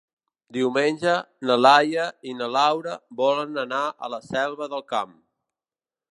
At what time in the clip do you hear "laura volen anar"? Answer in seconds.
2.55-3.83